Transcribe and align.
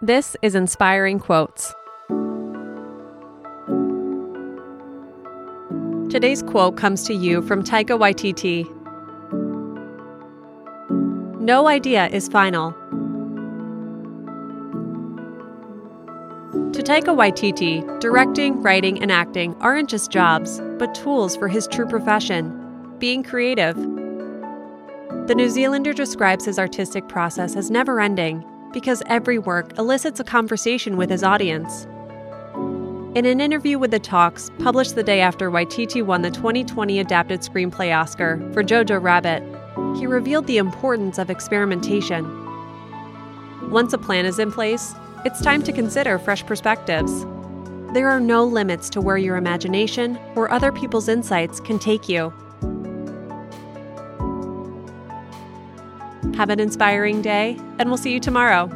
This 0.00 0.36
is 0.42 0.54
Inspiring 0.54 1.18
Quotes. 1.18 1.74
Today's 6.08 6.40
quote 6.40 6.76
comes 6.76 7.02
to 7.02 7.14
you 7.14 7.42
from 7.42 7.64
Taika 7.64 7.98
Waititi. 7.98 8.64
No 11.40 11.66
idea 11.66 12.06
is 12.10 12.28
final. 12.28 12.70
To 16.70 16.80
Taika 16.80 17.12
Waititi, 17.12 17.98
directing, 17.98 18.62
writing, 18.62 19.02
and 19.02 19.10
acting 19.10 19.56
aren't 19.56 19.90
just 19.90 20.12
jobs, 20.12 20.60
but 20.78 20.94
tools 20.94 21.34
for 21.34 21.48
his 21.48 21.66
true 21.66 21.88
profession 21.88 22.96
being 23.00 23.24
creative. 23.24 23.74
The 25.26 25.34
New 25.34 25.48
Zealander 25.48 25.92
describes 25.92 26.44
his 26.44 26.56
artistic 26.56 27.08
process 27.08 27.56
as 27.56 27.68
never 27.68 27.98
ending 27.98 28.44
because 28.72 29.02
every 29.06 29.38
work 29.38 29.78
elicits 29.78 30.20
a 30.20 30.24
conversation 30.24 30.96
with 30.96 31.10
his 31.10 31.22
audience. 31.22 31.86
In 33.14 33.24
an 33.24 33.40
interview 33.40 33.78
with 33.78 33.90
The 33.90 33.98
Talks, 33.98 34.50
published 34.58 34.94
the 34.94 35.02
day 35.02 35.20
after 35.20 35.50
Waititi 35.50 36.04
won 36.04 36.22
the 36.22 36.30
2020 36.30 37.00
Adapted 37.00 37.40
Screenplay 37.40 37.96
Oscar 37.96 38.36
for 38.52 38.62
Jojo 38.62 39.02
Rabbit, 39.02 39.42
he 39.98 40.06
revealed 40.06 40.46
the 40.46 40.58
importance 40.58 41.18
of 41.18 41.30
experimentation. 41.30 42.24
Once 43.70 43.92
a 43.92 43.98
plan 43.98 44.26
is 44.26 44.38
in 44.38 44.52
place, 44.52 44.94
it's 45.24 45.40
time 45.40 45.62
to 45.62 45.72
consider 45.72 46.18
fresh 46.18 46.44
perspectives. 46.44 47.24
There 47.92 48.08
are 48.08 48.20
no 48.20 48.44
limits 48.44 48.90
to 48.90 49.00
where 49.00 49.16
your 49.16 49.36
imagination 49.36 50.18
or 50.36 50.50
other 50.50 50.70
people's 50.70 51.08
insights 51.08 51.58
can 51.60 51.78
take 51.78 52.08
you. 52.08 52.32
Have 56.36 56.50
an 56.50 56.60
inspiring 56.60 57.22
day, 57.22 57.56
and 57.78 57.88
we'll 57.88 57.96
see 57.98 58.12
you 58.12 58.20
tomorrow. 58.20 58.70